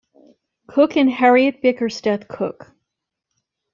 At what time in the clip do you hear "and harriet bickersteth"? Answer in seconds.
0.97-2.27